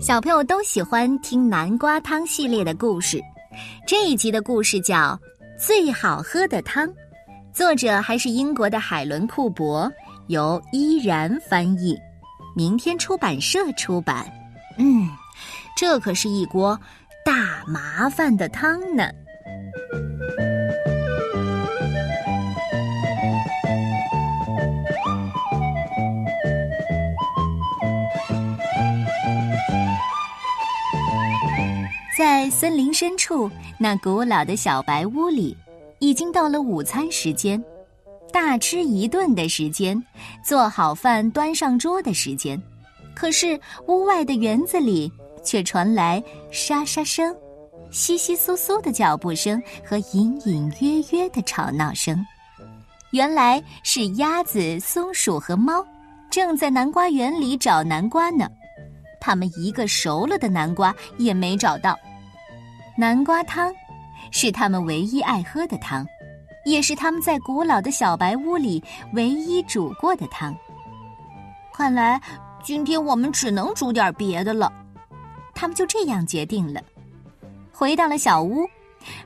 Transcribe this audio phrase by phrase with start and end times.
[0.00, 3.20] 小朋友都喜欢听南瓜汤系列的故事。
[3.86, 4.96] 这一集的故事叫
[5.58, 6.86] 《最好喝的汤》，
[7.52, 9.90] 作者还是英国的海伦·库珀，
[10.26, 11.96] 由依然翻译，
[12.54, 14.30] 明天出版社出版。
[14.76, 15.08] 嗯，
[15.76, 16.78] 这可是一锅
[17.24, 19.08] 大麻烦的汤呢。
[32.16, 35.56] 在森林深处，那古老的小白屋里，
[35.98, 37.62] 已经到了午餐时间，
[38.30, 40.00] 大吃一顿的时间，
[40.44, 42.60] 做好饭端上桌的时间。
[43.14, 45.10] 可是屋外的园子里
[45.42, 47.34] 却传来沙沙声、
[47.90, 52.22] 窸窸窣窣的脚步声和隐隐约约的吵闹声。
[53.12, 55.82] 原来是鸭子、松鼠和猫
[56.30, 58.46] 正在南瓜园里找南瓜呢。
[59.24, 61.96] 他们一个熟了的南瓜也没找到。
[62.98, 63.72] 南瓜汤
[64.32, 66.04] 是他们唯一爱喝的汤，
[66.64, 70.52] 也是他们在古老的小白屋里唯一煮过的汤。
[71.72, 72.20] 看来
[72.64, 74.70] 今天我们只能煮点别的了。
[75.54, 76.82] 他们就这样决定了。
[77.70, 78.66] 回到了小屋，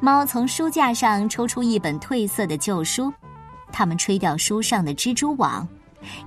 [0.00, 3.12] 猫从书架上抽出一本褪色的旧书，
[3.70, 5.68] 他们吹掉书上的蜘蛛网，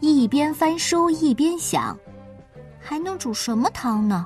[0.01, 1.97] 一边翻书一边想。
[2.85, 4.23] 还能煮什么汤呢？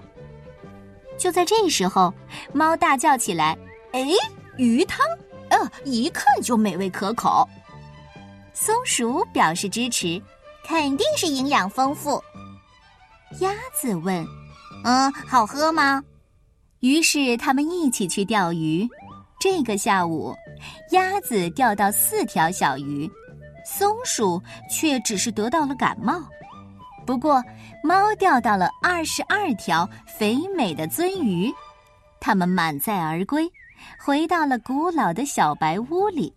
[1.17, 2.13] 就在这时候，
[2.53, 3.57] 猫大叫起来
[3.93, 4.05] ：“哎，
[4.57, 4.99] 鱼汤！
[5.49, 7.47] 呃，一看就美味可口。”
[8.53, 10.21] 松鼠表示支持
[10.67, 12.21] ：“肯定是营养丰富。”
[13.39, 14.27] 鸭子问
[14.83, 16.03] ：“嗯，好喝吗？”
[16.81, 18.87] 于是他们一起去钓鱼。
[19.39, 20.35] 这个下午，
[20.91, 23.09] 鸭子钓到四条小鱼，
[23.65, 26.21] 松鼠却只是得到了感冒。
[27.09, 27.43] 不过，
[27.83, 31.51] 猫钓到了二十二条肥美的鳟鱼，
[32.19, 33.51] 它们满载而归，
[33.99, 36.31] 回到了古老的小白屋里。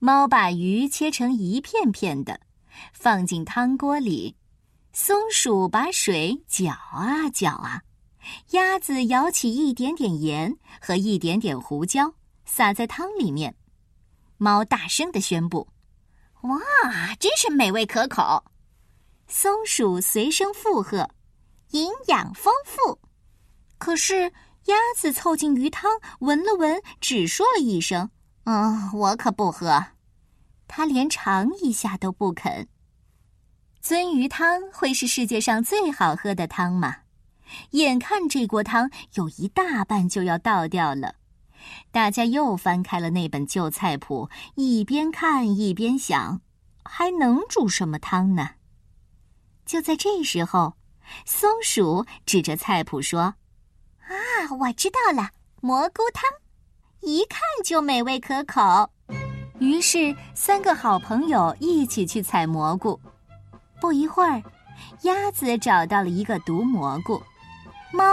[0.00, 2.40] 猫把鱼切成一片片的，
[2.92, 4.34] 放进汤锅里。
[4.92, 7.80] 松鼠把水搅啊搅啊，
[8.50, 12.12] 鸭子舀起一点点盐和一点点胡椒，
[12.44, 13.54] 撒在汤里面。
[14.38, 15.68] 猫大声的宣布
[16.42, 16.58] ：“哇，
[17.20, 18.42] 真是美味可口！”
[19.36, 21.10] 松鼠随声附和
[21.72, 23.00] ：“营养丰富。”
[23.78, 24.32] 可是
[24.66, 25.90] 鸭子凑近鱼汤
[26.20, 28.10] 闻了闻，只说了一声
[28.46, 29.86] ：“嗯，我可不喝。”
[30.68, 32.68] 它连尝一下都不肯。
[33.82, 36.98] 鳟鱼汤会是世界上最好喝的汤吗？
[37.72, 41.16] 眼看这锅汤有一大半就要倒掉了，
[41.90, 46.40] 大家又翻开了那本旧菜谱，一边看一边想：
[46.84, 48.50] 还能煮什么汤呢？
[49.66, 50.74] 就在这时候，
[51.24, 53.34] 松鼠指着菜谱说
[54.04, 54.14] ：“啊，
[54.58, 55.30] 我知道了，
[55.60, 56.22] 蘑菇汤，
[57.00, 58.90] 一看就美味可口。”
[59.60, 63.00] 于是，三个好朋友一起去采蘑菇。
[63.80, 64.42] 不一会儿，
[65.02, 67.22] 鸭子找到了一个毒蘑菇，
[67.92, 68.04] 猫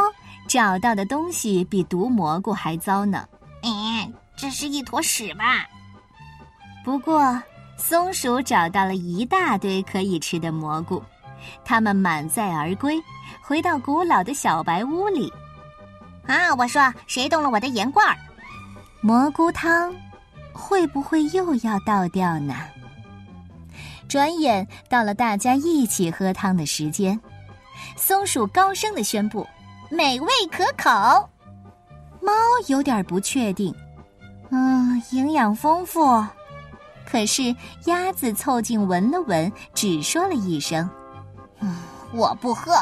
[0.48, 3.28] 找到的东西比毒蘑菇还糟呢。
[3.64, 5.68] 哎，这是一坨屎吧？
[6.86, 7.42] 不过，
[7.78, 11.04] 松鼠找到了一大堆可以吃的蘑菇。
[11.64, 13.02] 他们满载而归，
[13.42, 15.32] 回到古老的小白屋里。
[16.28, 16.54] 啊！
[16.58, 18.16] 我说，谁动了我的盐罐儿？
[19.02, 19.94] 蘑菇汤
[20.54, 22.56] 会不会又要倒掉呢？
[24.08, 27.20] 转眼到了大家一起喝汤的时间，
[27.96, 29.48] 松鼠高声的宣布
[29.90, 31.30] ：“美味可口。”
[32.22, 32.32] 猫
[32.68, 33.74] 有点不确定，
[34.52, 36.24] 嗯，营养丰富。
[37.04, 40.88] 可是鸭子凑近闻了闻，只说了一声。
[42.12, 42.74] 我不喝。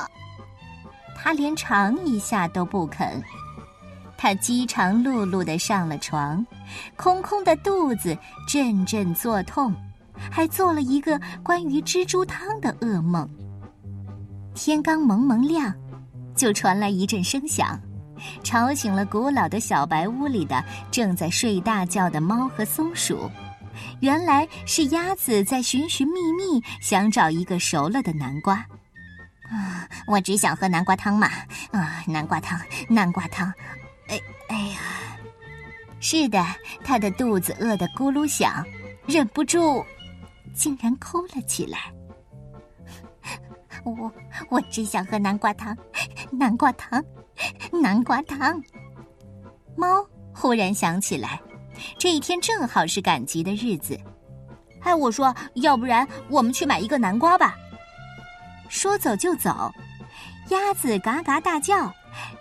[1.15, 3.21] 他连尝一下都不肯。
[4.17, 6.45] 他饥肠辘辘的上了床，
[6.97, 9.73] 空空的肚子阵阵作痛，
[10.29, 13.29] 还做了一个关于蜘蛛汤的噩梦。
[14.53, 15.73] 天刚蒙蒙亮，
[16.35, 17.79] 就传来一阵声响，
[18.43, 20.61] 吵醒了古老的小白屋里的
[20.91, 23.29] 正在睡大觉的猫和松鼠。
[24.01, 28.55] 原来是鸭子在寻寻觅觅，想找一个熟了的南瓜。
[29.49, 31.27] 啊，我只想喝南瓜汤嘛！
[31.71, 33.51] 啊，南瓜汤，南瓜汤。
[34.07, 34.79] 哎，哎呀，
[35.99, 36.45] 是的，
[36.83, 38.63] 他的肚子饿得咕噜响，
[39.07, 39.83] 忍不住，
[40.53, 41.91] 竟然哭了起来。
[43.83, 44.11] 我
[44.49, 45.75] 我只想喝南瓜汤，
[46.31, 47.03] 南瓜汤，
[47.71, 48.61] 南瓜汤。
[49.75, 51.41] 猫忽然想起来。
[51.97, 53.99] 这一天正好是赶集的日子，
[54.81, 57.55] 哎，我说，要不然我们去买一个南瓜吧。
[58.67, 59.73] 说走就走，
[60.49, 61.93] 鸭子嘎嘎大叫，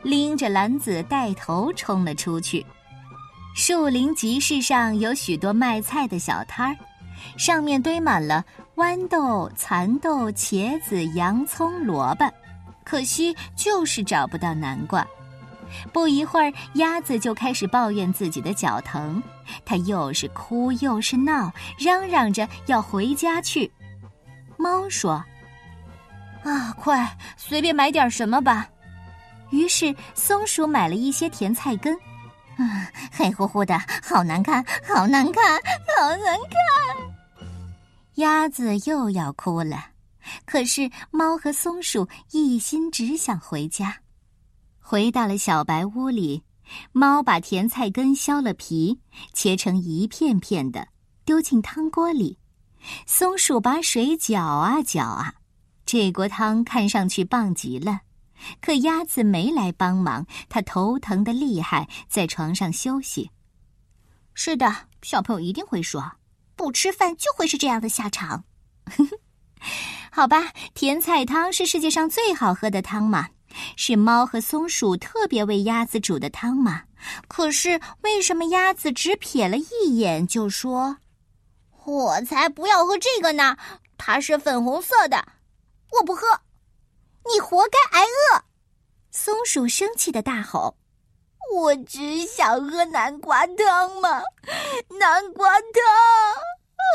[0.02, 2.64] 拎着篮子带头冲了出去。
[3.55, 6.76] 树林集市上有许多卖菜的小摊儿，
[7.37, 8.44] 上面堆满了
[8.76, 12.31] 豌豆、蚕豆、茄子、洋葱、萝卜，
[12.85, 15.05] 可惜就是找不到南瓜。
[15.92, 19.22] 不一会儿，鸭子就开始抱怨自己的脚疼，
[19.64, 23.70] 它又是哭又是闹，嚷嚷着要回家去。
[24.56, 25.24] 猫说
[26.44, 28.68] ：“啊，快随便买点什么吧。”
[29.50, 31.94] 于是松鼠买了一些甜菜根。
[32.56, 35.44] 啊，黑乎乎的，好难看，好难看，
[35.96, 37.46] 好难看。
[38.16, 39.86] 鸭子又要哭了，
[40.44, 43.96] 可是猫和松鼠一心只想回家。
[44.90, 46.43] 回到了小白屋里，
[46.93, 48.99] 猫把甜菜根削了皮，
[49.35, 50.88] 切成一片片的，
[51.26, 52.38] 丢进汤锅里。
[53.05, 55.35] 松鼠把水搅啊搅啊，
[55.85, 58.00] 这锅汤看上去棒极了。
[58.62, 63.31] 可鸭子没来帮忙，它头疼的厉害，在床上休息。
[64.32, 66.12] 是的，小朋友一定会说，
[66.56, 68.43] 不吃饭就会是这样的下场。
[70.11, 73.29] 好吧，甜菜汤是世界上最好喝的汤嘛。
[73.80, 76.82] 是猫和松鼠特别为鸭子煮的汤吗？
[77.28, 80.96] 可是为什么鸭子只瞥了一眼就说
[81.86, 83.56] ：“我才不要喝这个呢！
[83.96, 85.25] 它是粉红色的，
[85.92, 86.26] 我不喝，
[87.32, 88.42] 你活该挨饿！”
[89.12, 90.76] 松鼠生气的大吼
[91.54, 94.20] ：“我只想喝南瓜汤嘛，
[94.98, 95.62] 南瓜汤，
[96.75, 96.90] 哦，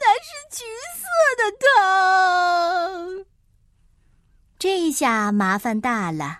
[0.00, 0.64] 那是橘
[0.98, 1.06] 色
[1.38, 3.24] 的汤。”
[4.62, 6.38] 这下麻烦大了，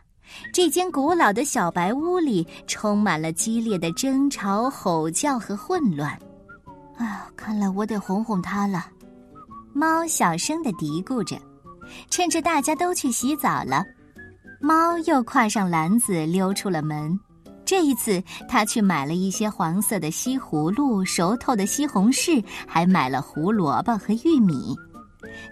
[0.53, 6.17] 这间古老的小白屋里充满了激烈的争吵、吼叫和混乱。
[6.97, 8.87] 啊，看来我得哄哄它了。
[9.73, 11.37] 猫小声的嘀咕着。
[12.11, 13.85] 趁着大家都去洗澡了，
[14.61, 17.19] 猫又挎上篮子溜出了门。
[17.65, 24.77] 这一次，它去买了一些黄色的西葫芦、熟透的西红柿，还买了胡萝卜和玉米。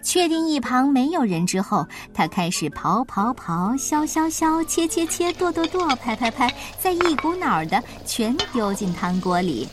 [0.03, 9.69] 确定一旁没有人之后，他开始刨刨刨、削削削、切切切、剁剁剁、拍拍拍，再一股脑儿的全丢进汤锅里。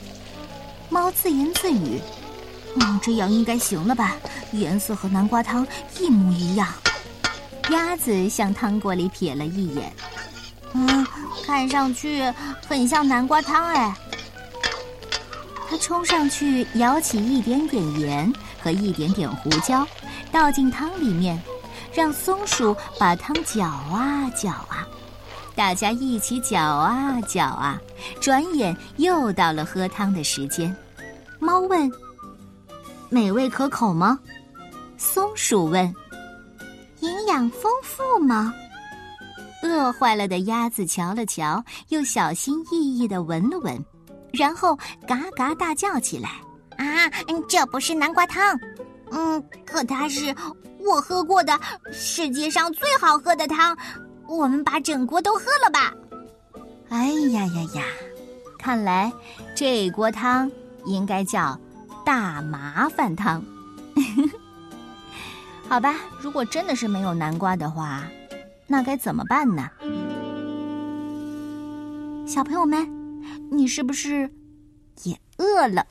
[0.89, 1.99] 猫自言自语
[2.79, 4.15] ：“嗯，这样应该行了吧？
[4.51, 5.65] 颜色和南瓜汤
[5.99, 6.67] 一模一样。”
[7.69, 9.91] 鸭子向汤锅里瞥了一眼，
[10.73, 11.05] 嗯，
[11.45, 12.23] 看上去
[12.65, 13.93] 很像南瓜汤哎。
[15.69, 18.31] 他冲上去舀起一点点盐。
[18.67, 19.87] 和一点点胡椒，
[20.29, 21.41] 倒进汤里面，
[21.93, 24.85] 让松鼠把汤搅啊搅啊，
[25.55, 27.79] 大家一起搅啊搅啊，
[28.19, 30.75] 转眼又到了喝汤的时间。
[31.39, 31.89] 猫问
[33.07, 34.19] ：“美味可口吗？”
[34.99, 35.85] 松鼠问
[36.99, 38.53] ：“营养丰富吗？”
[39.63, 43.81] 饿坏了的鸭子瞧了瞧，又小心翼翼的闻了闻，
[44.33, 44.75] 然后
[45.07, 46.31] 嘎嘎大叫起来。
[46.77, 47.09] 啊，
[47.47, 48.59] 这不是南瓜汤，
[49.11, 50.33] 嗯，可它是
[50.79, 51.59] 我喝过的
[51.91, 53.77] 世界上最好喝的汤，
[54.27, 55.93] 我们把整锅都喝了吧。
[56.89, 57.83] 哎呀呀呀，
[58.59, 59.11] 看来
[59.55, 60.49] 这锅汤
[60.85, 61.59] 应该叫
[62.05, 63.43] 大麻烦汤。
[65.67, 68.03] 好吧，如果真的是没有南瓜的话，
[68.67, 69.69] 那该怎么办呢？
[72.25, 72.87] 小朋友们，
[73.51, 74.29] 你是不是
[75.03, 75.85] 也饿了？